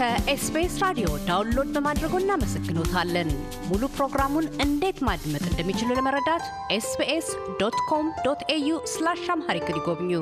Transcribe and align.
ከ 0.00 0.30
SBS 0.30 0.74
ራዲዮ 0.82 1.08
download 1.26 1.68
በማድረጎ 1.74 2.12
እናመሰግኖታለን። 2.20 3.30
ሙሉ 3.66 3.82
ፕሮግራሙን 3.96 4.46
እንዴት 4.64 4.98
ማድመጥ 5.08 5.42
እንደሚችሉ 5.48 5.88
ለመረዳት 5.98 6.44
SBS 6.76 7.28
dot 7.60 7.76
com 7.90 8.06
dot 8.26 8.42
au 8.54 8.78
slash 8.92 9.24
Amharic 9.34 9.66
ይጎብኙ። 9.72 10.12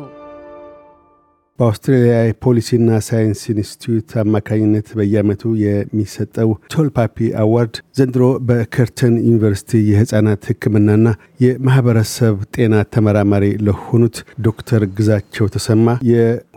በአውስትራሊያ 1.59 2.16
የፖሊሲና 2.24 2.98
ሳይንስ 3.06 3.41
ኢንስቲትዩት 3.52 4.10
አማካኝነት 4.22 4.88
በየዓመቱ 4.98 5.42
የሚሰጠው 5.62 6.50
Tall 6.74 6.93
Poppy 6.93 7.16
Award 7.42 7.76
ዘንድሮ 7.98 8.24
በ 8.48 8.65
Curtin 8.65 9.14
ዩኒቨርሲቲ 9.24 9.80
የህፃናት 9.88 10.46
ሕክምናና 10.50 11.06
የማህበረሰብ 11.45 12.36
ጤና 12.56 12.84
ተመራማሪ 12.95 13.46
ለሆኑት 13.66 14.18
ዶክተር 14.46 14.84
ግዛቸው 14.98 15.48
ተሰማ 15.56 15.87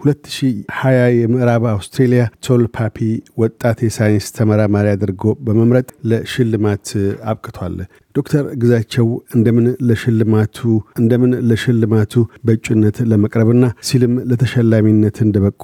የ2020 0.02 0.86
የምዕራብ 1.16 1.64
አውስትሬሊያ 1.72 2.24
ቶልፓፒ 2.46 2.98
ወጣት 3.42 3.80
የሳይንስ 3.86 4.28
ተመራማሪ 4.38 4.88
አድርጎ 4.94 5.34
በመምረጥ 5.46 5.90
ለሽልማት 6.12 6.88
አብቅቷል። 7.32 7.76
ዶክተር 8.16 8.46
ግዛቸው 8.62 9.08
እንደምን 9.36 9.68
ለሽልማቱ 9.90 10.58
እንደምን 11.02 11.34
ለሽልማቱ 11.50 12.14
በእጩነት 12.46 12.98
ለመቅረብና 13.12 13.66
ሲልም 13.90 14.16
ለተሸላሚነት 14.32 15.20
እንደበቁ 15.26 15.64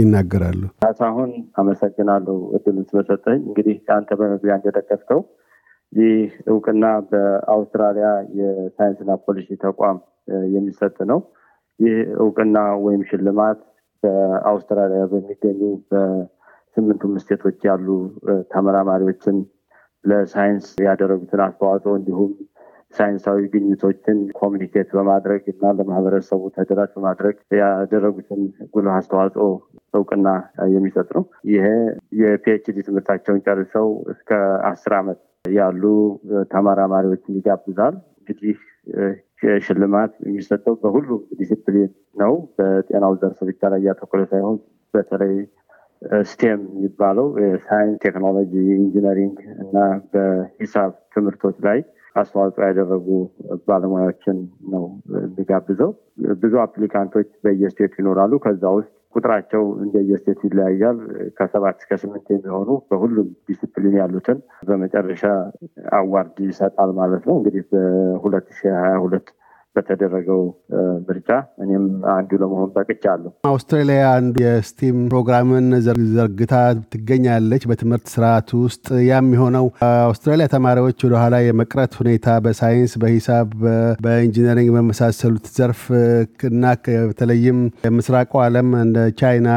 ይናገራሉ። 0.00 0.62
አሁን 1.08 1.30
አመሰግናለሁ 1.58 2.36
እድሉን 2.58 2.86
ስለሰጠኝ። 2.90 3.40
እንግዲህ 3.48 3.78
አንተ 3.96 4.10
በመግቢያ 4.20 4.54
እንደጠቀስከው 4.58 5.22
ይህ 5.92 6.20
እውቅና 6.52 6.84
በአውስትራሊያ 7.10 8.08
የሳይንስና 8.38 9.12
ፖሊሲ 9.26 9.48
ተቋም 9.64 9.98
የሚሰጥ 10.54 10.96
ነው። 11.10 11.18
ይህ 11.80 11.96
እውቅና 12.18 12.56
ወይም 12.84 13.02
ሽልማት 13.08 13.58
በአውስትራሊያ 14.06 15.02
በሚገኙ 15.12 15.60
በስምንቱም 15.90 17.14
state 17.22 17.42
ኦች 17.42 17.58
ያሉ 17.68 17.86
ተመራማሪዎችን 18.52 19.38
ለሳይንስ 20.04 20.66
ያደረጉትን 20.86 21.40
አስተዋጽኦ 21.46 21.92
እንዲሁም 21.98 22.32
ሳይንሳዊ 22.94 23.38
ግኝቶችን 23.52 24.18
communicate 24.38 24.90
በማድረግ 24.96 25.42
እና 25.52 25.72
ለማህበረሰቡ 25.78 26.42
ተደራሽ 26.56 26.90
በማድረግ 26.96 27.36
ያደረጉትን 27.60 28.42
ጉልህ 28.74 28.94
አስተዋጽኦ 28.98 29.46
እውቅና 29.94 30.28
የሚሰጥ 30.74 31.08
ነው። 31.16 31.24
ይሄ 31.50 31.66
የ 32.20 32.43
PhD 32.43 32.78
ትምህርታቸውን 32.88 33.42
ጨርሰው 33.46 33.88
እስከ 34.14 34.30
አስር 34.70 34.94
ዓመት 35.00 35.20
ያሉ 35.54 35.82
ተመራማሪዎችን 36.52 37.38
ይጋብዛል። 37.38 37.96
እንግዲህ 38.20 38.56
ሽልማት 39.62 40.12
የሚሰጠው 40.26 40.74
በሁሉም 40.82 41.20
ዲሲፕሊን 41.40 41.90
ነው። 42.16 42.34
በጤናው 42.58 43.14
ዘርፍ 43.20 43.40
ብቻ 43.50 43.70
ላይ 43.72 43.80
እያተኮረ 43.82 44.22
ሳይሆን 44.30 44.56
በተለይ 44.94 45.34
STEM 46.30 46.60
የሚባለው 46.70 47.26
የሳይንስ፣ 47.42 47.98
ቴክኖሎጂ፣ 48.04 48.52
engineering 48.78 49.36
እና 49.62 49.76
በሂሳብ 50.12 50.90
ትምህርቶች 51.14 51.56
ላይ 51.66 51.78
አስተዋጽኦ 52.16 52.62
ያደረጉ 52.66 53.06
ባለሙያዎችን 53.66 54.36
ነው 54.72 54.84
የሚጋብዘው። 55.18 55.90
ብዙ 56.42 56.54
applicant 56.64 57.08
ኦች 57.08 57.28
በየ 57.44 57.62
state 57.62 57.85
ኡ 57.85 57.94
ይኖራሉ። 58.00 58.38
ከዛ 58.44 58.62
ውስጥ 58.76 58.92
ቁጥራቸው 59.14 59.62
እንደየ 59.82 60.13
state 60.13 60.32
ኡ 60.32 60.40
ይለያያል። 60.48 60.98
ከሰባት 61.38 61.76
እስከ 61.80 61.98
ስምንት 62.02 62.26
የሚሆኑ 62.32 62.70
በሁሉም 62.90 63.28
ዲስፕሊን 63.48 63.96
ያሉትን 64.00 64.38
በመጨረሻ 64.68 65.22
award 65.98 66.36
ይሰጣል 66.46 66.90
ማለት 66.92 67.22
ነው። 67.28 67.34
እንግዲህ 67.38 67.62
በሁለት 67.70 68.48
ሺህ 68.58 68.70
ሀያ 68.78 68.94
ሁለት 69.04 69.28
በተደረገው 69.76 70.42
ምርጫ 71.08 71.30
እኔም 71.62 71.84
አንዱ 72.14 72.30
ለመሆን 72.42 72.70
በቅቻለሁ። 72.76 73.30
አውስትራሊያ 73.50 74.02
አንዱ 74.16 74.34
የ 74.44 74.62
STEM 74.62 74.98
ፕሮግራምን 75.10 75.66
ዘርግታ 76.16 76.54
ትገኛለች 76.92 77.64
በትምህርት 77.70 78.06
ስርዓት 78.14 78.48
ውስጥ። 78.60 78.86
ያም 79.08 79.28
የሆነው 79.36 79.66
አውስትራሊያ 80.06 80.46
ተማሪዎች 80.54 80.98
ወደኋላ 81.06 81.36
የመቅረት 81.44 81.92
ሁኔታ 82.00 82.14
በሳይንስ፣ 82.44 82.94
በሂሳብ፣ 83.02 83.48
በ 84.04 84.14
engineering 84.14 84.70
በመሳሰሉት 84.76 85.46
ዘርፍ 85.56 85.82
እና 86.50 86.64
በተለይም 87.08 87.58
የምስራቁ 87.86 88.32
ዓለም 88.44 88.68
እንደ 88.82 88.98
ቻይና፣ 89.20 89.50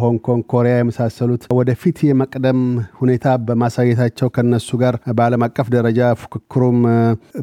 ሆንግ 0.00 0.20
ኮንግ፣ 0.26 0.44
ኮሪያ 0.52 0.74
የመሳሰሉት 0.78 1.42
ወደፊት 1.58 1.98
የመቅደም 2.08 2.60
ሁኔታ 3.00 3.26
በማሳየታቸው 3.46 4.28
ከነሱ 4.36 4.78
ጋር 4.82 4.94
በዓለም 5.16 5.44
አቀፍ 5.46 5.68
ደረጃ 5.74 5.88
ፉክክሩም 6.22 6.78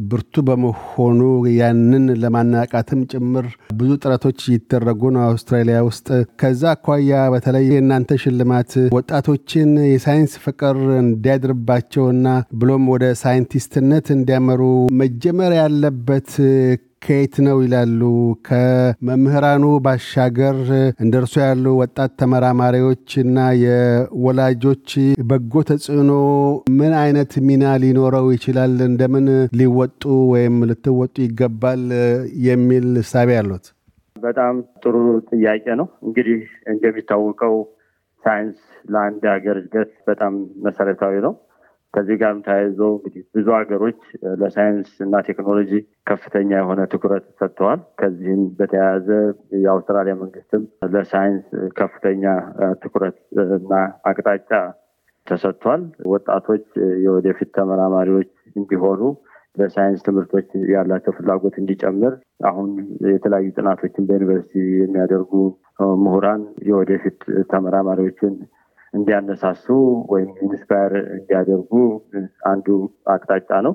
ብርቱ 0.10 0.44
በመሆኑ 0.48 1.22
ያንን 1.58 2.06
ለማነቃቃትም 2.22 3.02
ጭምር 3.12 3.46
ብዙ 3.78 3.92
ጥረቶች 4.02 4.40
ይደረጉ 4.54 5.12
ነው 5.16 5.24
አውስትራሊያ 5.28 5.78
ውስጥ። 5.88 6.08
ከዛ 6.42 6.64
አኳያ 6.74 7.22
በተለይ 7.34 7.66
የእናንተ 7.72 8.20
ሽልማት 8.24 8.72
ወጣቶችን 8.98 9.72
የሳይንስ 9.92 10.34
ፍቅር 10.46 10.78
እንዲያድርባቸውና 11.02 12.28
ብሎም 12.60 12.86
ወደ 12.94 13.06
ሳይንቲስትነት 13.22 14.08
እንዲያመሩ 14.18 14.62
መጀመር 15.02 15.54
ያለበት 15.60 16.30
ከየት 17.02 17.36
ነው 17.46 17.58
ይላሉ? 17.64 18.02
ከመምህራኑ 18.48 19.64
ባሻገር 19.86 20.58
እንደ 21.00 21.14
እርሶ 21.22 21.36
ያሉ 21.44 21.66
ወጣት 21.80 22.12
ተመራማሪዎች 22.22 23.16
እና 23.24 23.38
የወላጆች 23.62 24.90
በጎ 25.30 25.64
ተጽዕኖ 25.70 26.12
ምን 26.80 26.94
አይነት 27.02 27.34
ሚና 27.48 27.64
ሊኖረው 27.84 28.28
ይችላል? 28.36 28.76
እንደምን 28.88 29.28
ሊወጡ 29.60 30.02
ወይም 30.34 30.58
ልትወጡ 30.70 31.16
ይገባል 31.26 31.84
የሚል 32.48 32.88
እሳቤ 33.04 33.30
አሉት? 33.42 33.66
በጣም 34.16 34.54
ጥሩ 34.84 34.96
ጥያቄ 35.32 35.66
ነው። 35.82 35.90
እንግዲህ 36.08 36.40
እንደሚታወቀው 36.68 37.56
ሳይንስ 38.24 38.60
ለአንድ 38.86 39.24
ሀገር 39.34 39.58
እድገት 39.62 39.92
በጣም 40.08 40.34
መሰረታዊ 40.66 41.16
ነው። 41.26 41.34
ከዚህ 41.98 42.16
ጋርም 42.22 42.40
ተያይዞ 42.46 42.80
ብዙ 43.36 43.48
ሀገሮች 43.56 44.00
ለሳይንስ 44.42 44.90
እና 45.00 45.22
ቴክኖሎጂ 45.28 45.72
ከፍተኛ 46.08 46.50
የሆነ 46.60 46.82
ትኩረት 46.92 47.26
ሰጥተዋል። 47.40 47.80
ከዚህም 48.00 48.42
በተያያዘ 48.60 49.08
የአውስትራሊያ 49.64 50.16
መንግስትም 50.20 50.64
ለሳይንስ 50.94 51.46
ከፍተኛ 51.80 52.24
ትኩረት 52.84 53.18
እና 53.58 53.74
አቅጣጫ 54.12 54.52
ተሰጥቷል። 55.28 55.82
ወጣቶች 56.12 56.66
የወደፊት 57.06 57.50
ተመራማሪዎች 57.58 58.30
እንዲሆኑ 58.56 59.02
በሳይንስ 59.58 60.02
ትምህርቶች 60.06 60.50
ያላቸው 60.74 61.14
ፍላጎት 61.14 61.56
እንዲጨምር 61.58 62.14
አሁን 62.44 62.70
የተለያዩ 63.14 63.48
ጥናቶችን 63.58 64.08
በዩኒቨርሲቲ 64.10 64.54
የሚያደርጉ 64.82 65.32
ምሁራን 66.04 66.42
የወደፊት 66.70 67.20
ተመራማሪዎችን 67.52 68.34
እንዲያነሳሱ 68.94 69.66
ወይም 70.14 70.32
inspire 70.46 70.94
እንዲያደርጉ 71.16 71.72
አንዱ 72.52 72.68
አቅጣጫ 73.14 73.50
ነው። 73.68 73.74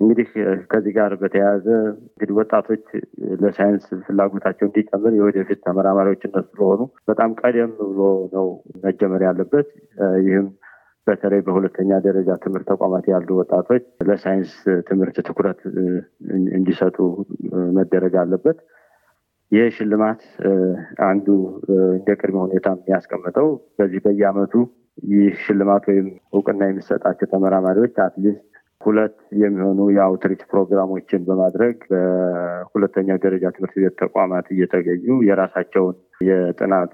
እንግዲህ 0.00 0.28
ከዚህ 0.70 0.92
ጋር 0.96 1.12
በተያያዘ 1.20 1.66
እንግዲህ 2.06 2.34
ወጣቶች 2.38 2.84
ለሳይንስ 3.42 3.84
ፍላጎታቸው 4.06 4.66
እንዲጨምር 4.68 5.12
የወደፊት 5.16 5.60
ተመራማሪዎች 5.66 6.22
እነሱ 6.28 6.46
ስለሆኑ 6.50 6.80
በጣም 7.10 7.30
ቀደም 7.40 7.72
ብሎ 7.82 8.00
ነው 8.34 8.46
መጀመር 8.86 9.22
ያለበት። 9.28 9.68
ይህም 10.24 10.48
በተለይ 11.06 11.40
በሁለተኛ 11.46 11.90
ደረጃ 12.04 12.30
ትምህርት 12.42 12.66
ተቋማት 12.72 13.04
ያሉ 13.12 13.28
ወጣቶች 13.38 13.84
ለሳይንስ 14.08 14.52
ትምህርት 14.88 15.16
ትኩረት 15.28 15.60
እንዲሰጡ 16.58 16.98
መደረግ 17.78 18.14
አለበት። 18.22 18.58
ይህ 19.52 19.66
ሽልማት 19.76 20.20
አንዱ 21.06 21.26
እንደ 21.94 22.08
ቅድመ 22.20 22.36
ሁኔታ 22.44 22.68
የሚያስቀምጠው 22.76 23.48
በዚህ 23.78 24.00
በየዓመቱ 24.04 24.54
ይህ 25.10 25.34
ሽልማት 25.42 25.84
ወይም 25.90 26.06
እውቅና 26.32 26.62
የሚሰጣቸው 26.68 27.28
ተመራማሪዎች 27.32 27.94
at 28.04 28.16
least 28.16 28.46
ሁለት 28.80 29.16
የሚሆኑ 29.40 29.80
የ 29.96 30.05
outreach 30.05 30.42
ፕሮግራሞችን 30.50 31.26
በማድረግ 31.28 31.76
በሁለተኛ 31.92 33.16
ደረጃ 33.24 33.44
ትምህርት 33.56 33.76
ቤት 33.78 33.94
ተቋማት 34.02 34.46
እየተገኙ 34.54 35.18
የራሳቸውን 35.28 35.96
የጥናት 36.28 36.92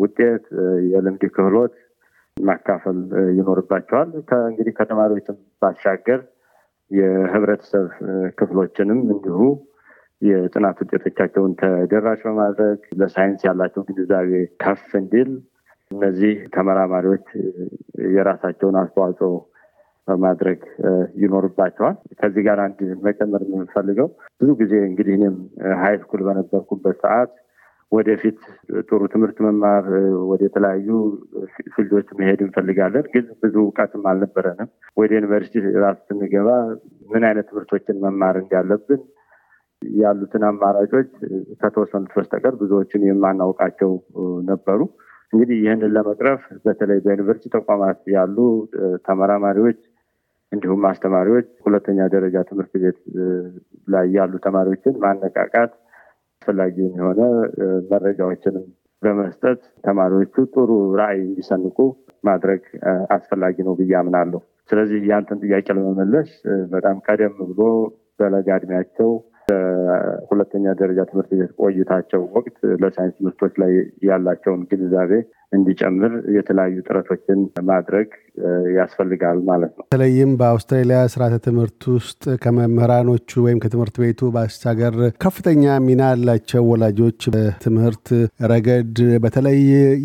ውጤት፣ 0.00 0.44
የልምድ 0.92 1.24
ክህሎት 1.34 1.74
ማካፈል 2.36 2.98
ይኖርባቸዋል። 3.38 4.08
እንግዲህ 4.48 4.74
ከተማሪዎችም 4.78 5.38
ባሻገር 5.62 6.20
የህብረተሰብ 6.90 7.88
ክፍሎችንም 8.38 9.00
እንዲሁ 9.14 9.38
የጥናት 10.22 10.78
ውጤቶቻቸውን 10.82 11.52
ተደራሽ 11.60 12.20
በማድረግ 12.26 12.80
ለሳይንስ 13.00 13.42
ያላቸው 13.48 13.82
ግንዛቤ 13.88 14.30
ከፍ 14.62 14.88
እንዲል 15.00 15.30
እነዚህ 15.90 16.34
ተመራማሪዎች 16.54 17.26
የራሳቸውን 18.14 18.76
አስተዋጽኦ 18.82 19.30
ማድረግ 20.08 20.60
ይኖርባቸዋል። 21.22 21.96
ከዚህ 22.20 22.42
ጋር 22.46 22.58
አንድ 22.64 22.78
መጨመር 23.06 23.42
የምንፈልገው 23.46 24.08
ብዙ 24.40 24.50
ጊዜ 24.60 24.72
እንግዲህ 24.88 25.14
እኔም 25.18 25.36
high 25.82 25.96
school 26.02 26.22
በነበርኩበት 26.28 26.96
ሰዓት 27.04 27.32
ወደፊት 27.92 28.40
ጥሩ 28.88 29.00
ትምህርት 29.12 29.38
መማር 29.44 29.84
ወደ 30.30 30.40
የተለያዩ 30.46 30.88
field 31.74 31.93
ኦች 31.93 32.08
መሄድ 32.18 32.40
እንፈልጋለን፣ 32.46 33.06
ግን 33.14 33.24
ብዙ 33.42 33.54
እውቀትም 33.64 34.04
አልነበረንም። 34.10 34.68
ወደ 34.96 35.10
ዩኒቨርሲቲ 35.18 35.54
ራሱ 35.84 35.98
ስንገባ 36.10 36.48
ምን 37.10 37.24
አይነት 37.28 37.48
ትምህርቶችን 37.50 38.02
መማር 38.04 38.36
እንዳለብን 38.42 39.00
ያሉትን 39.82 40.42
አማራጮች 40.48 41.10
ከተወሰኑት 41.60 42.12
በስተቀር 42.16 42.54
ብዙዎችን 42.60 43.06
የማናውቃቸው 43.06 43.92
ነበሩ። 44.50 44.80
እንግዲህ 45.32 45.56
ይህንን 45.62 45.92
ለመቅረፍ 45.96 46.42
በተለይ 46.64 46.98
በዩኒቨርሲቲ 47.04 47.52
ተቋማት 47.56 47.98
ያሉ 48.14 48.36
ተመራማሪዎች 49.06 49.78
እንዲሁም 50.52 50.84
አስተማሪዎች 50.90 51.48
ሁለተኛ 51.66 52.08
ደረጃ 52.14 52.36
ትምህርት 52.48 52.72
ቤት 52.76 52.98
ላይ 53.88 54.06
ያሉ 54.16 54.32
ተማሪዎችን 54.46 54.94
ማነቃቃት 55.04 55.72
አስፈላጊ 56.42 56.76
የሆነ 56.90 57.20
መረጃዎችንም 57.90 58.64
በመስጠት 59.02 59.60
ተማሪዎቹ 59.84 60.34
ጥሩ 60.54 60.70
ራዕይ 61.00 61.20
እንዲሰንቁ 61.26 61.78
ማድረግ 62.24 62.62
አስፈላጊ 63.16 63.56
ነው 63.68 63.74
ብዬ 63.78 63.92
አምናለሁ። 64.00 64.40
ስለዚህ 64.70 65.00
ያንተን 65.10 65.38
ጥያቄ 65.44 65.66
ለመመለስ 65.78 66.30
በጣም 66.72 66.96
ቀደም 67.06 67.36
ብሎ 67.50 67.62
በለጋ 68.20 68.48
እድሜያቸው 68.58 69.10
በሁለተኛ 69.50 70.72
ደረጃ 70.80 71.00
ትምህርት 71.10 71.30
ቤት 71.32 71.52
ቆይታቸው 71.60 72.22
ወቅት 72.36 72.56
ለሳይንስ 72.82 73.14
ትምህርቶች 73.18 73.54
ላይ 73.62 73.72
ያላቸውን 74.08 74.62
ግንዛቤ 74.70 75.12
እንዲጨምር 75.52 76.12
የተለያዩ 76.34 76.76
ጥረቶችን 76.86 77.38
ማድረግ 77.70 78.08
ያስፈልጋል 78.76 79.38
ማለት 79.48 79.72
ነው። 79.76 79.84
በተለይም 79.86 80.32
በአውስትራሊያ 80.40 80.98
ስርዓተ 81.12 81.36
ትምህርት 81.46 81.82
ውስጥ 81.94 82.22
ከመምህራኖቹ 82.44 83.40
ወይም 83.46 83.60
ከትምህርት 83.62 83.96
ቤቱ 84.02 84.30
ባሻገር 84.34 84.94
ከፍተኛ 85.24 85.74
ሚና 85.86 86.02
ያላቸው 86.12 86.64
ወላጆች 86.70 87.20
በትምህርት 87.34 88.06
ረገድ 88.52 88.94
በተለይ 89.24 89.60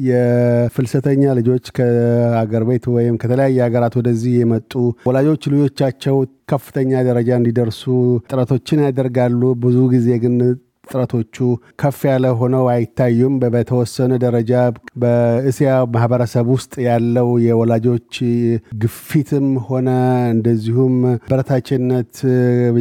የፍልሰተኛ 0.10 1.34
ልጆች 1.40 1.66
ከአገር 1.78 2.66
ቤት 2.70 2.88
ወይም 2.96 3.18
ከተለያየ 3.22 3.66
ሀገራት 3.68 3.96
ወደዚህ 4.02 4.34
የመጡ 4.40 4.74
ወላጆች 5.10 5.44
ልጆቻቸው 5.54 6.18
ከፍተኛ 6.52 6.92
ደረጃ 7.08 7.30
እንዲደርሱ 7.38 7.84
ጥረቶችን 8.30 8.84
ያደርጋሉ። 8.86 9.42
ብዙ 9.64 9.78
ጊዜ 9.94 10.08
ግን 10.24 10.36
ጥረቶቹ 10.88 11.36
ከፍ 11.82 12.00
ያለ 12.10 12.26
ሆነው 12.40 12.66
አይታዩም። 12.74 13.34
በተወሰነ 13.46 14.12
ደረጃ 14.24 14.52
በእስያ 15.02 15.72
ማህበረሰብ 15.96 16.46
ውስጥ 16.56 16.74
ያለው 16.88 17.30
የወላጆች 17.46 18.14
ግፊትም 18.82 19.48
ሆነ 19.68 19.90
እንደዚሁም 20.36 20.96
በረታችነት 21.30 22.14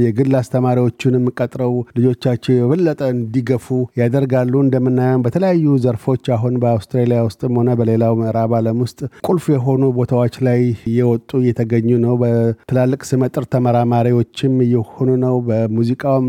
የግል 0.04 0.32
አስተማሪዎቹንም 0.40 1.24
ቀጥረው 1.38 1.74
ልጆቻቸው 1.98 2.54
የበለጠ 2.56 3.00
እንዲገፉ 3.14 3.66
ያደርጋሉ። 4.00 4.54
እንደምናየው 4.64 4.92
በተለያዩ 5.24 5.76
ዘርፎች 5.84 6.24
አሁን 6.34 6.54
በአውስትራሊያ 6.62 7.20
ውስጥም 7.28 7.56
ሆነ 7.58 7.70
በሌላው 7.78 8.14
ምዕራብ 8.20 8.52
ዓለም 8.58 8.78
ውስጥ 8.84 8.98
ቁልፍ 9.26 9.46
የሆኑ 9.54 9.82
ቦታዎች 9.98 10.34
ላይ 10.46 10.60
እየወጡ 10.90 11.30
እየተገኙ 11.42 11.72
ነው። 12.04 12.14
በትላልቅ 12.22 13.00
ስመጥር 13.10 13.44
ተመራማሪዎችም 13.54 14.54
እየሆኑ 14.64 15.10
ነው። 15.24 15.36
በሙዚቃውም 15.48 16.26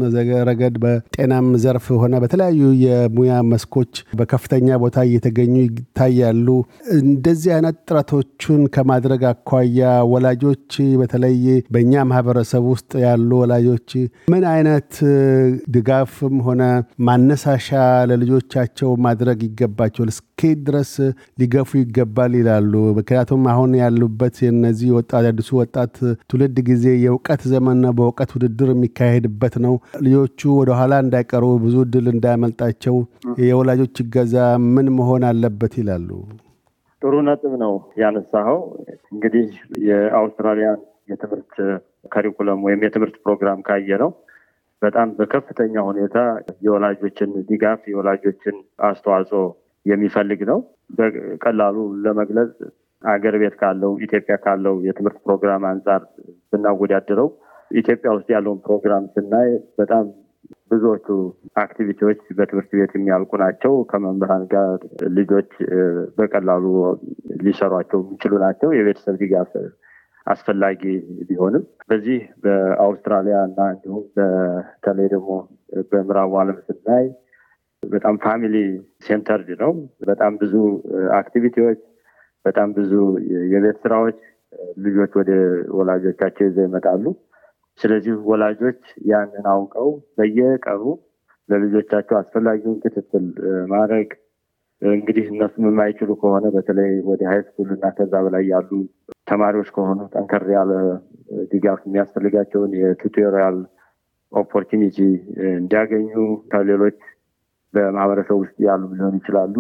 ረገድ 0.50 0.76
በጤናም 0.84 1.48
ዘርፍ 1.66 1.88
ሆነ 2.02 2.16
በተለያዩ 2.24 2.62
የሙያ 2.84 3.34
መስኮች 3.52 3.92
በከፍተኛ 4.20 4.78
ቦታ 4.84 5.06
እየተገኙ 5.08 5.54
ይታያሉ። 5.62 6.48
እንደዚህ 7.00 7.52
አይነት 7.56 7.78
ጥረቶቹን 7.88 8.62
ከማድረግ 8.76 9.24
አኳያ 9.32 9.82
ወላጆች 10.12 10.70
በተለይ 11.02 11.38
በእኛ 11.74 12.04
ማህበረሰብ 12.10 12.64
ውስጥ 12.74 12.92
ያሉ 13.06 13.30
ወላጆች 13.42 13.90
ምን 14.32 14.44
አይነት 14.52 14.92
ድጋፍም 15.76 16.36
ሆነ 16.46 16.62
ማነሳሻ 17.08 17.70
ለልጆቻቸው 18.10 18.90
ማድረግ 19.06 19.40
ይገባቸዋል? 19.48 20.10
እስከየት 20.16 20.60
ድረስ 20.68 20.92
ሊገፉ 21.40 21.70
ይገባል 21.82 22.34
ይላሉ? 22.40 22.72
ምክንያቱም 23.00 23.42
አሁን 23.54 23.72
ያሉበት 23.82 24.36
የነዚህ 24.46 24.90
ወጣት 24.98 25.26
አዲሱ 25.30 25.50
ወጣት 25.62 25.96
ትውልድ 26.30 26.58
ጊዜ 26.70 26.86
የእውቀት 27.04 27.42
ዘመን 27.52 27.78
ነው። 27.84 27.94
በእውቀት 27.98 28.32
ውድድር 28.36 28.70
የሚካሄድበት 28.74 29.56
ነው። 29.66 29.74
ልጆቹ 30.06 30.24
ወደኋላ 30.60 30.94
እንዳይቀሩ 31.06 31.44
ብዙ 31.64 31.76
እድል 31.86 32.06
እንዳያመልጣቸው 32.12 32.96
የወላጆች 33.44 33.96
እገዛ 34.04 34.36
ምን 34.74 34.88
መሆን 34.98 35.24
አለበት 35.30 35.74
ይላሉ? 35.82 36.10
ጥሩ 37.02 37.14
ነጥብ 37.28 37.54
ነው 37.64 37.74
ያነሳኸው። 38.02 38.60
እንግዲህ 39.14 39.48
የአውስትራሊያን 39.88 40.80
የትምህርት 41.12 41.54
ከሪኩለም 42.14 42.60
ወይም 42.66 42.84
የትምህርት 42.86 43.18
ፕሮግራም 43.26 43.60
ካየ 43.68 43.98
ነው 44.04 44.12
በጣም 44.82 45.10
በከፍተኛ 45.18 45.76
ሁኔታ 45.88 46.18
የወላጆችን 46.66 47.30
ድጋፍ 47.50 47.82
የወላጆችን 47.92 48.56
አስተዋጽኦ 48.88 49.44
የሚፈልግ 49.86 50.42
ነው። 50.52 50.60
በቀላሉ 50.98 51.76
ለመግለጽ 52.06 52.52
አገር 53.04 53.36
ቤት 53.42 53.56
ካለው 53.60 53.92
ኢትዮጵያ 54.06 54.36
ካለው 54.44 54.76
የትምህርት 54.88 55.18
ፕሮግራም 55.26 55.64
አንጻር 55.72 56.02
ብናወዳድረው 56.52 57.28
ኢትዮጵያ 57.72 58.10
ውስጥ 58.18 58.28
ያለውን 58.36 58.60
ፕሮግራም 58.66 59.04
ስናይ 59.14 59.50
በጣም 59.78 60.06
ብዙዎቹ 60.72 61.08
አክቲቪቲዎች 61.64 62.22
በትምህርት 62.38 62.72
ቤት 62.74 62.94
የሚያልቁ 62.96 63.32
ናቸው። 63.42 63.74
ከመምህራን 63.92 64.44
ጋር 64.54 64.70
ልጆች 65.18 65.52
በቀላሉ 66.18 66.66
ሊሰሯቸው 67.44 68.00
የሚችሉ 68.04 68.34
ናቸው። 68.46 68.70
የቤተሰብ 68.74 69.18
ድጋፍ 69.22 69.52
አስፈላጊ 70.28 70.82
ቢሆንም 71.28 71.64
በዚህ 71.90 72.20
በአውስትራሊያ 72.44 73.38
እና 73.48 73.60
እንዲሁም 73.74 74.04
በተለይ 74.18 75.08
ደግሞ 75.08 75.32
በምዕራቡ 75.92 76.32
ዓለም 76.42 76.58
ስናይ 76.68 77.06
በጣም 77.84 78.16
family 78.24 78.56
centered 79.08 79.50
ነው። 79.62 79.72
በጣም 80.08 80.34
ብዙ 80.42 80.54
activity 81.20 81.58
ዎች፣ 81.58 81.82
በጣም 82.46 82.70
ብዙ 82.74 82.92
የቤት 83.54 83.78
ስራዎች 83.84 84.18
ልጆች 84.78 85.12
ወደ 85.20 85.32
ወላጆቻቸው 85.78 86.46
ይዘው 86.48 86.66
ይመጣሉ። 86.68 87.06
ስለዚህ 87.80 88.14
ወላጆች 88.30 88.82
ያንን 89.12 89.48
አውቀው 89.54 89.90
በየቀኑ 90.18 90.84
ለልጆቻቸው 91.50 92.16
አስፈላጊውን 92.20 92.78
ክትትል 92.84 93.26
ማድረግ 93.74 94.12
እንግዲህ 94.82 95.26
እነሱም 95.32 95.66
የማይችሉ 95.68 96.12
ከሆነ 96.22 96.46
በተለይ 96.56 96.92
ወደ 97.10 97.22
high 97.30 97.42
school 97.48 97.70
እና 97.76 97.92
ከዛ 97.98 98.14
በላይ 98.26 98.44
ያሉ 98.52 98.70
ተማሪዎች 99.30 99.70
ከሆኑ 99.76 100.00
ጠንከር 100.14 100.44
ያለ 100.56 100.72
ድጋፍ 101.52 101.80
የሚያስፈልጋቸውን 101.86 102.72
የ 102.82 102.97
tutorial 102.97 103.58
opportunity 104.32 104.98
እንዲያገኙ 105.54 106.10
ከሌሎች 106.52 107.00
በማህበረሰብ 107.74 108.38
ውስጥ 108.42 108.58
ያሉ 108.68 108.84
ሊሆኑ 108.92 109.16
ይችላሉ። 109.20 109.56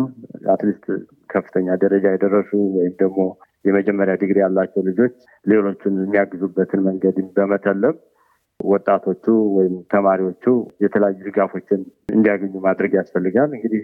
at 0.53 0.62
least 0.62 0.85
ከፍተኛ 1.29 1.67
ደረጃ 1.83 2.05
የደረሱ 2.11 2.51
ወይም 2.77 2.93
ደግሞ 3.01 3.19
የመጀመሪያ 3.65 4.13
ዲግሪ 4.21 4.37
ያላቸው 4.43 4.83
ልጆች 4.87 5.13
ሌሎቹን 5.45 5.95
የሚያግዙበትን 6.01 6.81
መንገድ 6.87 7.17
በመተለም 7.37 7.95
ወጣቶቹ 8.59 9.25
ወይም 9.55 9.73
ተማሪዎቹ 9.93 10.43
የተለያዩ 10.83 11.17
ድጋፎችን 11.27 11.81
እንዲያገኙ 12.09 12.53
ማድረግ 12.65 12.91
ያስፈልጋል። 12.99 13.49
እንግዲህ 13.57 13.81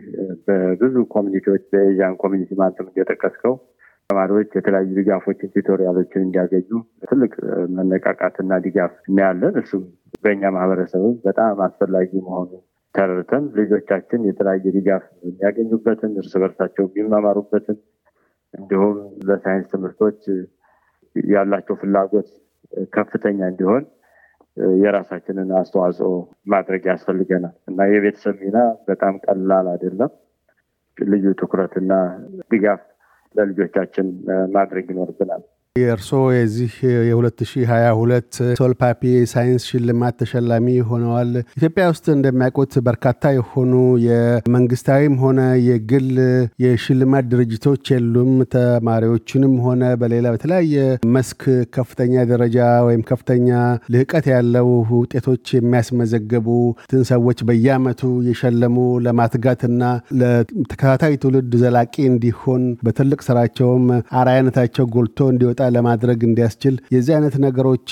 በብዙ 0.48 0.96
community 1.16 1.49
ዎች 1.49 1.64
በ 1.74 1.86
Asian 1.86 2.16
community 2.24 2.52
ማለትም 2.62 2.90
እንደጠቀስከው 2.92 3.56
ተማሪዎች 4.10 4.50
የተለያዩ 4.58 4.90
ድጋፎችን፣ 4.98 5.52
tutorial 5.56 5.96
ኦችን 5.96 6.26
እንዲያገኙ 6.26 6.70
ትልቅ 7.06 7.34
መነቃቃትና 7.78 8.58
ድጋፍ 8.66 8.94
እናያለን። 9.10 9.56
እሱም 9.62 9.84
በእኛ 10.24 10.44
ማህበረሰብም 10.56 11.16
በጣም 11.28 11.62
አስፈላጊ 11.68 12.12
መሆኑ 12.26 12.50
ተረድተን 12.96 13.44
ልጆቻችን 13.58 14.26
የተለያየ 14.30 14.66
ድጋፍ 14.78 15.04
የሚያገኙበትን 15.24 16.18
እርስ 16.22 16.34
በርሳቸው 16.42 16.86
የሚማማሩበትን 16.90 17.78
እንዲሁም 18.54 18.96
ለሳይንስ 19.28 19.68
ትምህርቶች 19.72 20.20
ያላቸው 21.16 21.76
ፍላጎት 21.82 22.30
ከፍተኛ 22.94 23.40
እንዲሆን 23.48 23.84
የራሳችንን 24.82 25.50
አስተዋጽኦ 25.60 26.10
ማድረግ 26.46 26.84
ያስፈልገናል 26.92 27.56
እና 27.70 27.88
የቤተሰብ 27.92 28.36
ሚና 28.44 28.58
በጣም 28.88 29.14
ቀላል 29.26 29.68
አይደለም። 29.74 30.12
ልዩ 30.98 31.28
ትኩረትና 31.40 31.92
ድጋፍ 32.52 32.82
ለልጆቻችን 33.36 34.08
ማድረግ 34.56 34.86
ይኖርብናል። 34.92 35.44
የእርስዎ 35.76 36.22
የዚህ 36.34 36.72
የ2022 37.02 38.38
ሶል 38.58 38.74
ፓፒ 38.80 39.02
ሳይንስ 39.32 39.66
ሽልማት 39.70 40.16
ተሸላሚ 40.22 40.66
ሆነዋል። 40.90 41.30
ኢትዮጵያ 41.52 41.84
ውስጥ 41.92 42.06
እንደሚያውቁት 42.14 42.74
በርካታ 42.88 43.32
የሆኑ 43.36 43.72
የመንግስታዊም 44.06 45.16
ሆነ 45.22 45.40
የግል 45.68 46.10
የሽልማት 46.64 47.28
ድርጅቶች 47.34 47.92
የሉም። 47.94 48.34
ተማሪዎችንም 48.56 49.54
ሆነ 49.66 49.92
በሌላ 50.02 50.34
በተለያየ 50.36 50.76
መስክ 51.16 51.42
ከፍተኛ 51.78 52.26
ደረጃ 52.32 52.58
ወይም 52.88 53.06
ከፍተኛ 53.12 53.48
ልህቀት 53.94 54.28
ያለው 54.34 54.68
ውጤቶች 54.98 55.46
የሚያስመዘግቡትን 55.58 57.08
ሰዎች 57.12 57.46
በየአመቱ 57.50 58.04
የሸለሙ 58.28 58.78
ለማትጋትና 59.08 59.82
ለተከታታይ 60.22 61.18
ትውልድ 61.24 61.58
ዘላቂ 61.64 61.96
እንዲሆን 62.12 62.66
በትልቅ 62.84 63.22
ስራቸውም 63.28 63.88
አርአያነታቸው 64.20 64.86
ጎልቶ 64.94 65.32
እንዲወጣ 65.32 65.58
ለማድረግ 65.76 66.20
እንዲያስችል 66.28 66.76
የዚህ 66.96 67.14
አይነት 67.18 67.36
ነገሮች 67.46 67.88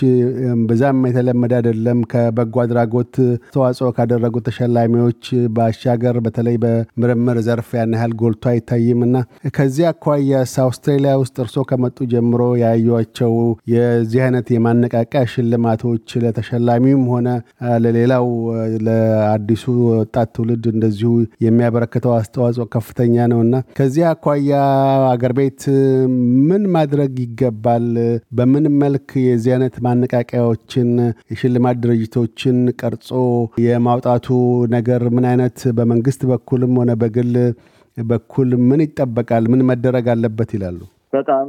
ብዛም 0.70 1.00
የተለመደ 1.10 1.54
አይደለም። 1.60 2.00
ከበጎ 2.12 2.56
አድራጎት 2.64 3.16
ተዋጽኦ 3.54 3.90
ካደረጉ 3.98 4.36
ተሸላሚዎች 4.48 5.24
ባሻገር 5.56 6.18
በተለይ 6.26 6.58
በምርምር 6.64 7.40
ዘርፍ 7.48 7.70
ያን 7.78 7.96
ያህል 7.98 8.14
ጎልቶ 8.22 8.44
አይታይም 8.52 9.02
እና 9.08 9.16
ከዚህ 9.56 9.86
አኳያስ 9.92 10.54
አውስትራሊያ 10.66 11.14
ውስጥ 11.22 11.36
እርስዎ 11.44 11.64
ከመጡ 11.70 11.98
ጀምሮ 12.12 12.42
ያዩቸው 12.62 13.34
የዚህ 13.74 14.22
አይነት 14.26 14.48
የማነቃቂያ 14.56 15.24
ሽልማቶች 15.34 16.08
ለተሸላሚውም 16.24 17.06
ሆነ 17.14 17.28
ለሌላው 17.84 18.28
ለአዲሱ 18.86 19.64
ወጣት 19.92 20.30
ትውልድ 20.36 20.66
እንደዚሁ 20.74 21.12
የሚያበረክተው 21.46 22.14
አስተዋጽኦ 22.18 22.66
ከፍተኛ 22.74 23.28
ነው 23.32 23.40
እና 23.46 23.56
ከዚህ 23.80 24.04
አኳያ 24.12 24.54
አገር 25.12 25.34
ቤት 25.40 25.62
ምን 26.50 26.64
ማድረግ 26.74 27.14
ይገባል? 27.24 27.59
በምን 28.38 28.66
መልክ 28.82 29.10
የዚህ 29.24 29.52
አይነት 29.56 29.76
ማነቃቂያዎችን 29.86 30.90
የሽልማት 31.32 31.80
ድርጅቶችን 31.84 32.58
ቀርጾ 32.82 33.10
የማውጣቱ 33.66 34.28
ነገር 34.76 35.04
ምን 35.16 35.28
አይነት 35.32 35.60
በመንግስት 35.80 36.24
በኩልም 36.32 36.74
ሆነ 36.82 36.94
በግል 37.02 37.34
በኩል 37.98 38.50
ምን 38.68 38.82
ይጠበቃል? 38.86 39.44
ምን 39.52 39.62
መደረግ 39.70 40.06
አለበት 40.14 40.50
ይላሉ? 40.56 40.80
በጣም 41.14 41.48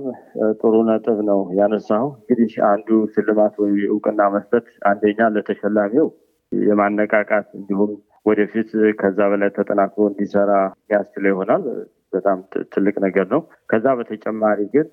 ጥሩ 0.58 0.74
ነጥብ 0.88 1.18
ነው 1.28 1.40
ያነሳው። 1.58 2.04
እንግዲህ 2.20 2.52
አንዱ 2.70 2.88
ሽልማት 3.12 3.54
ወይ 3.62 3.74
እውቅና 3.90 4.20
መስጠት 4.34 4.66
አንደኛ 4.90 5.28
ለተሸላሚው 5.34 6.06
የማነቃቃት 6.52 7.48
እንዲሁም 7.58 7.90
ወደፊት 8.26 8.70
ከዛ 9.00 9.18
በላይ 9.32 9.50
ተጠናክሮ 9.56 10.02
እንዲሰራ 10.10 10.52
ያስችለው 10.92 11.30
ይሆናል። 11.32 11.64
በጣም 12.12 12.38
ትልቅ 12.72 12.94
ነገር 13.04 13.26
ነው። 13.32 13.40
ከዛ 13.70 13.86
በተጨማሪ 13.98 14.60
ግን 14.74 14.86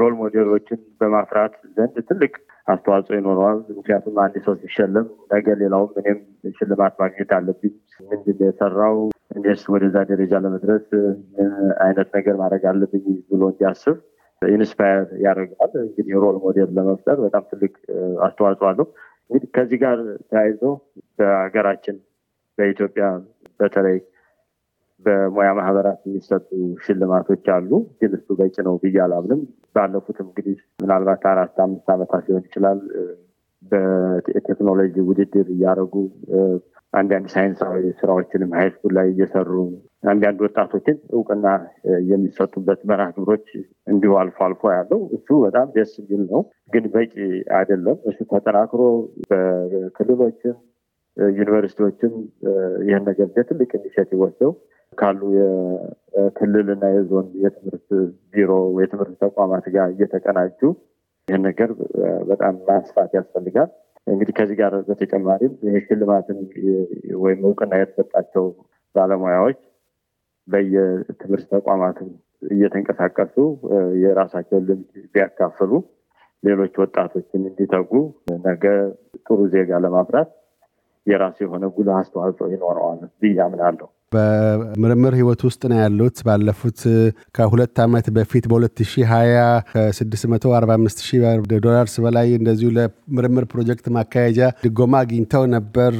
role 0.00 0.14
model 0.18 0.46
ኦችን 0.46 0.80
በማፍራት 1.00 1.54
ዘንድ 1.76 1.96
ትልቅ 2.10 2.32
አስተዋጽኦ 2.68 3.14
ይኖረዋል። 3.16 3.58
ምክንያቱም 3.70 4.18
አንድ 4.24 4.36
ሰው 4.46 4.54
ሲሸለም 4.62 5.06
ነገ 5.32 5.56
ሌላውም 5.62 5.92
እኔም 6.00 6.18
ሽልማት 6.58 6.94
ማግኘት 7.02 7.32
አለብኝ፣ 7.38 7.72
ምንድን 8.10 8.38
የሰራው 8.44 8.98
እኔስ 9.36 9.62
ወደዛ 9.72 9.96
ደረጃ 10.10 10.32
ለመድረስ 10.44 10.86
ምን 11.34 11.50
አይነት 11.84 12.08
ነገር 12.16 12.36
ማድረግ 12.42 12.64
አለብኝ 12.70 13.04
ብሎ 13.30 13.42
እንዲያስብ 13.52 13.98
inspire 14.42 15.08
ያደርገዋል። 15.24 15.72
እንግዲህ 15.82 16.14
role 16.22 16.36
model 16.44 16.70
ለመፍጠር 16.76 17.18
በጣም 17.24 17.42
ትልቅ 17.50 17.72
አስተዋጽኦ 18.26 18.68
አለው። 18.70 18.86
እንግዲህ 19.30 19.50
ከዚህ 19.56 19.78
ጋር 19.82 19.98
ተያይዞ 20.30 20.62
በሀገራችን 21.18 21.96
በኢትዮጵያ 22.58 23.04
በተለይ 23.60 23.98
በሙያ 25.06 25.50
ማህበራት 25.58 26.00
የሚሰጡ 26.06 26.48
ሽልማቶች 26.84 27.46
አሉ። 27.54 27.70
ግን 28.00 28.12
እሱ 28.18 28.28
በቂ 28.40 28.56
ነው 28.66 28.74
ብዬ 28.82 28.98
አላምንም። 29.04 29.42
ባለፉትም 29.76 30.26
እንግዲህ 30.26 30.56
ምናልባት 30.82 31.24
አራት 31.32 31.58
አምስት 31.64 31.88
ዓመታት 31.94 32.24
ሊሆን 32.28 32.44
ይችላል 32.48 32.80
በቴክኖሎጂ 33.62 34.94
ውድድር 35.08 35.48
እያደረጉ 35.54 35.94
አንዳንድ 36.92 37.26
ሳይንሳዊ 37.32 37.82
ስራዎችንም 37.98 38.54
ሃይስኩል 38.56 38.92
ላይ 38.96 39.08
እየሰሩ 39.10 39.50
አንዳንድ 40.10 40.38
ወጣቶችን 40.44 40.96
እውቅና 41.14 41.46
የሚሰጡበት 42.10 42.80
መርሃ 42.90 43.06
ግብሮች 43.16 43.46
እንዲሁ 43.86 44.12
አልፎ 44.20 44.38
አልፎ 44.46 44.72
ያለው 44.74 45.00
እሱ 45.16 45.28
በጣም 45.44 45.68
ደስ 45.76 45.92
የሚል 46.00 46.22
ነው። 46.32 46.42
ግን 46.72 46.86
በቂ 46.94 47.12
አይደለም። 47.58 47.98
እሱ 48.10 48.18
ተጠናክሮ 48.32 48.82
በክልሎችም 49.30 50.56
ዩኒቨርሲቲዎችም 51.36 52.12
ይህን 52.86 53.04
ነገር 53.08 53.28
ትልቅ 53.48 53.70
initiative 53.78 54.18
ወስደው 54.22 54.52
ካሉ 54.92 55.20
የክልልና 55.36 56.84
የዞን 56.94 57.26
የትምህርት 57.42 57.88
ቢሮ 58.32 58.50
የትምህርት 58.78 59.14
ተቋማት 59.24 59.66
ጋር 59.74 59.88
እየተቀናጁ 59.94 60.60
ይህን 61.28 61.42
ነገር 61.48 61.70
በጣም 62.30 62.54
ማስፋት 62.68 63.10
ያስፈልጋል። 63.18 63.70
እንግዲህ 64.06 64.34
ከዚህ 64.38 64.56
ጋር 64.60 64.72
በተጨማሪም 64.88 65.52
ይህ 65.66 65.84
ሽልማትን 65.86 66.38
ወይም 67.24 67.40
እውቅና 67.46 67.72
የተሰጣቸው 67.80 68.44
ባለሙያዎች 68.94 69.58
በየትምህርት 70.48 71.46
ተቋማት 71.54 71.98
እየተንቀሳቀሱ 72.50 73.36
የራሳቸውን 74.02 74.66
ልምድ 74.68 74.94
ቢያካፍሉ 75.14 75.72
ሌሎች 76.42 76.74
ወጣቶችን 76.82 77.42
እንዲተጉ 77.48 77.92
ነገ 78.46 78.64
ጥሩ 79.26 79.38
ዜጋ 79.54 79.80
ለማፍራት 79.84 80.30
የራሱ 81.06 81.38
የሆነ 81.44 81.64
ጉልህ 81.74 81.96
አስተዋጽኦ 81.98 82.46
ይኖረዋል 82.54 83.00
ብዬ 83.22 83.38
አምናለሁ። 83.46 83.88
በምርምር 84.12 85.14
ህይወት 85.18 85.40
ውስጥ 85.46 85.62
ነው 85.70 85.78
ያሉት። 85.80 86.16
ባለፉት 86.26 86.80
ከሁለት 87.36 87.76
ዓመት 87.84 88.06
በፊት 88.16 88.44
በ2020 88.50 89.44
ከ645 89.72 91.02
ሺህ 91.08 91.20
ዶላርስ 91.60 91.94
በላይ 92.04 92.28
እንደዚሁ 92.38 92.68
ለምርምር 92.76 93.44
ፕሮጀክት 93.52 93.86
ማካሄጃ 93.96 94.38
ድጎማ 94.64 94.94
አግኝተው 95.02 95.44
ነበር። 95.54 95.94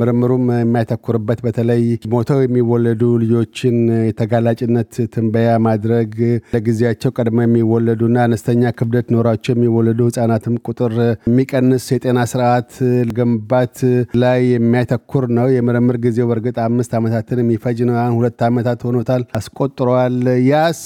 ምርምሩም 0.00 0.44
የሚያተኩርበት 0.56 1.40
በተለይ 1.46 1.82
ሞተው 2.14 2.40
የሚወለዱ 2.44 3.02
ልጆችን 3.22 3.76
የተጋላጭነት 4.08 4.92
ትንበያ 5.14 5.50
ማድረግ፣ 5.66 6.14
ለጊዜያቸው 6.54 7.12
ቀድሞ 7.18 7.38
የሚወለዱና 7.44 8.16
አነስተኛ 8.26 8.72
ክብደት 8.78 9.08
ኖሯቸው 9.14 9.54
የሚወለዱ 9.56 10.00
ህጻናትም 10.08 10.56
ቁጥር 10.68 10.94
የሚቀንስ 11.28 11.86
የጤና 11.94 12.18
ስርዓት 12.32 12.72
ገንባት 13.18 13.76
ላይ 14.22 14.40
የሚያተኩር 14.54 15.26
ነው። 15.36 15.46
የምርምር 15.54 15.98
ጊዜው 16.04 16.28
በእርግጥ 16.30 16.56
አምስት 16.64 16.92
ዓመታት 16.98 17.23
ዓመታትን 17.26 17.42
የሚፈጅ 17.42 17.78
ነው። 17.88 17.94
ሁለት 18.16 18.40
ዓመታት 18.46 18.80
ሆኖታል 18.86 19.22
አስቆጥረዋል። 19.38 20.16
ያስ 20.48 20.80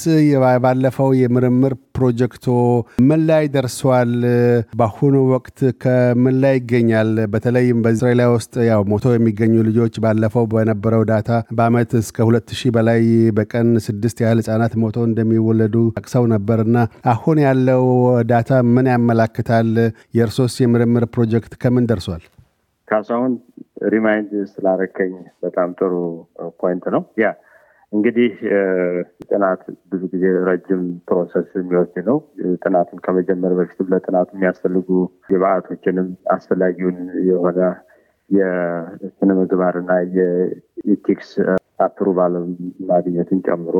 ባለፈው 0.64 1.08
የምርምር 1.20 1.72
ፕሮጀክቶ 1.96 2.46
ምን 3.08 3.20
ላይ 3.28 3.44
ደርሷል? 3.54 4.12
በአሁኑ 4.78 5.14
ወቅት 5.32 5.58
ከምን 5.82 6.36
ላይ 6.42 6.54
ይገኛል? 6.58 7.10
በተለይም 7.32 7.80
በእስራኤል 7.84 8.22
ውስጥ 8.34 8.54
ያው 8.68 8.82
ሞተው 8.90 9.14
የሚገኙ 9.16 9.54
ልጆች 9.68 9.94
ባለፈው 10.04 10.46
በነበረው 10.52 11.02
ዳታ 11.10 11.28
በአመት 11.58 11.90
እስከ 12.02 12.26
ሁለት 12.28 12.48
ሺህ 12.60 12.72
በላይ 12.76 13.02
በቀን 13.38 13.68
ስድስት 13.88 14.18
ያህል 14.24 14.40
ህጻናት 14.42 14.74
ሞተው 14.82 15.06
እንደሚወለዱ 15.08 15.76
ጠቅሰው 15.98 16.26
ነበር 16.34 16.60
እና 16.66 16.76
አሁን 17.14 17.38
ያለው 17.46 17.84
data 18.32 18.46
ምን 18.74 18.88
ያመላክታል? 18.94 19.70
የእርሶስ 20.18 20.56
የምርምር 20.62 21.06
ፕሮጀክት 21.14 21.54
ከምን 21.62 21.88
ደርሷል? 21.90 22.24
ካሳሁን 22.88 23.32
remind 23.88 24.30
ስላረከኝ 24.52 25.12
በጣም 25.42 25.68
ጥሩ 25.78 25.92
point 26.60 26.84
ነው። 26.94 27.02
ያ 27.22 27.28
እንግዲህ 27.92 28.32
ጥናት 29.28 29.60
ብዙ 29.90 30.02
ጊዜ 30.12 30.24
ረጅም 30.48 30.80
process 31.08 31.48
የሚወስድ 31.58 32.06
ነው። 32.10 32.18
ጥናቱን 32.62 32.98
ከመጀመር 33.06 33.52
በፊትም 33.58 33.90
ለጥናቱ 33.92 34.28
የሚያስፈልጉ 34.36 34.88
ግብአቶችንም 35.28 36.08
አስፈላጊውን 36.34 36.98
የሆነ 37.28 37.60
የስነ 38.30 39.30
ምግባርና 39.38 39.90
የ 40.16 40.45
ethics 40.45 41.30
approval 41.78 42.34
ማግኘትን 42.90 43.38
ጨምሮ 43.46 43.76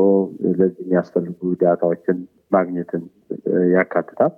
ለዚህ 0.59 0.83
የሚያስፈልጉ 0.83 1.39
data 1.61 1.83
ዎችን 1.83 2.17
ማግኘትን 2.51 3.03
ያካትታል። 3.75 4.33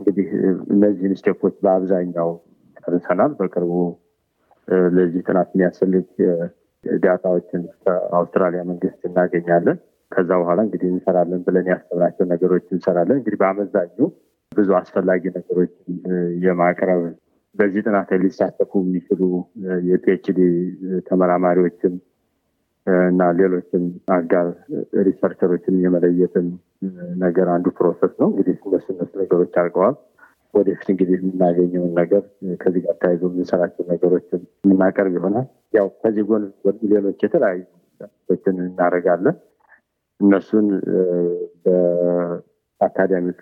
እንግዲህ 0.00 0.28
እነዚህን 0.74 1.14
step 1.20 1.38
ኦች 1.38 1.56
በአብዛኛው 1.64 2.30
ጨርሰናል። 2.76 3.32
በቅርቡ 3.40 3.72
ለዚህ 4.94 5.22
ጥናት 5.26 5.48
የሚያስፈልግ 5.54 6.06
data 6.84 7.15
ዎችን 7.15 7.62
ከአውስትራሊያ 7.82 8.62
መንግስት 8.70 9.00
እናገኛለን። 9.08 9.78
ከዛ 10.12 10.30
በኋላ 10.40 10.60
እንግዲህ 10.66 10.88
እንሰራለን 10.92 11.42
ብለን 11.46 11.66
ያሰብናቸው 11.72 12.24
ነገሮች 12.32 12.64
እንሰራለን። 12.74 13.18
እንግዲህ 13.20 13.38
በአመዛኙ 13.42 13.98
ብዙ 14.52 14.70
አስፈላጊ 14.80 15.22
ነገሮችን 15.36 15.94
የማቅረብ 16.44 17.02
በዚህ 17.54 17.80
ጥናት 17.86 18.08
ላይ 18.12 18.18
ሊሳተፉ 18.24 18.72
የሚችሉ 18.84 19.22
የ 19.88 20.08
PhD 20.08 20.38
ተመራማሪዎችን 21.08 21.94
እና 23.06 23.22
ሌሎችን 23.38 23.82
አጋር 24.14 24.46
researcher 25.06 25.49
ኦችን 25.49 25.74
የመለየትን 25.82 26.46
ነገር 27.18 27.48
አንዱ 27.54 27.66
process 27.78 28.12
ነው። 28.20 28.28
እንግዲህ 28.30 28.56
እነሱ 28.62 28.86
እነሱ 28.94 29.12
ነገሮች 29.22 29.52
አድርገዋል። 29.60 29.94
ወደፊት 30.54 30.88
እንግዲህ 30.92 31.14
የምናገኘውን 31.18 31.92
ነገር 32.00 32.22
ከዚህ 32.60 32.80
ጋር 32.84 32.96
ተያይዞ 33.02 33.22
የምንሰራቸው 33.28 33.84
ነገሮችን 33.92 34.40
የምናቀርብ 34.64 35.14
ይሆናል። 35.18 35.46
ያው 35.74 35.86
ከዚህ 36.02 36.24
ጎን 36.30 36.44
ሌሎች 36.92 37.20
የተለያዩ 37.26 37.62
ችን 38.44 38.56
እናደርጋለን። 38.62 39.36
እነሱን 40.20 40.66
በ 41.64 41.99
academic 41.99 43.40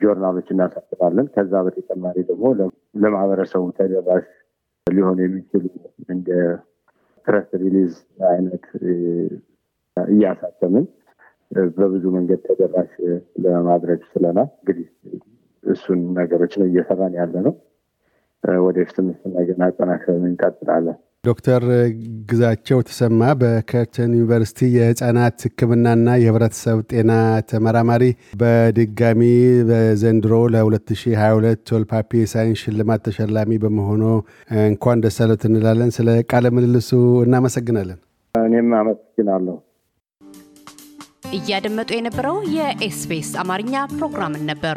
journal 0.00 0.31
ኦች 0.31 0.48
እናሳትማለን። 0.54 1.26
ከዛ 1.34 1.52
በተጨማሪ 1.66 2.16
ደግሞ 2.30 2.44
ለማህበረሰቡ 3.02 3.64
ተደራሽ 3.78 4.26
ሊሆኑ 4.86 5.18
የሚችሉ 5.24 5.64
እንደ 6.08 6.28
press 7.26 7.48
release 7.62 7.92
አይነት 8.30 8.64
እያሳተምን 9.96 10.86
በብዙ 11.76 12.04
መንገድ 12.16 12.40
ተደራሽ 12.46 12.92
ለማድረግ 13.44 14.00
ችለናል። 14.12 14.48
እንግዲህ 14.54 14.86
እሱን 15.64 16.00
ነገሮች 16.16 16.52
ነው 16.60 16.66
እየሰራን 16.68 17.14
ያለ 17.18 17.34
ነው። 17.46 17.54
ወደፊትም 18.62 19.08
እሱን 19.12 19.32
ነገር 19.38 19.56
አጠናክረን 19.66 20.24
እንቀጥላለን። 20.28 20.96
ዶክተር 21.24 21.64
ግዛቸው 22.30 22.78
ተሰማ 22.86 23.20
በከርተን 23.40 24.14
ዩኒቨርሲቲ 24.14 24.68
የህፃናት 24.72 25.44
ሕክምናና 25.46 26.16
የህብረተሰብ 26.20 26.78
ጤና 26.90 27.12
ተመራማሪ፣ 27.50 28.04
በድጋሚ 28.40 29.20
በዘንድሮ 29.68 30.32
ለ2022 30.54 31.62
ቶልፓፒ 31.70 32.10
የሳይንስ 32.20 32.62
ሽልማት 32.64 33.04
ተሸላሚ 33.06 33.58
በመሆኑ 33.64 34.02
እንኳን 34.64 35.04
ደስ 35.04 35.18
አሎት 35.24 35.44
እንላለን። 35.50 35.92
ስለ 35.98 36.16
ቃለ 36.32 36.50
ምልልሱ 36.56 36.90
እናመሰግናለን። 37.26 38.00
እኔም 38.34 38.72
አመሰግናለሁ። 38.80 39.56
እያደመጡ 41.32 41.90
የነበረው 41.96 42.38
የኤስቢኤስ 42.54 43.30
አማርኛ 43.42 43.74
ፕሮግራምን 43.94 44.44
ነበር። 44.50 44.76